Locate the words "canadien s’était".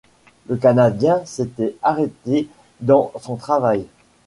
0.57-1.75